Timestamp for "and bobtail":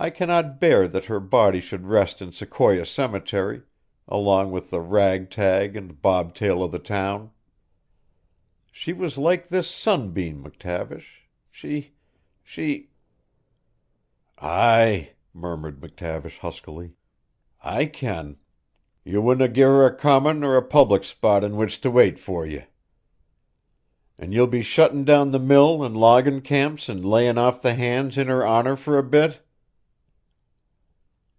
5.74-6.62